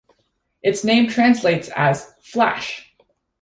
Its 0.63 0.83
name 0.83 1.07
translates 1.07 1.69
as 1.75 2.15
"flash". 2.23 2.91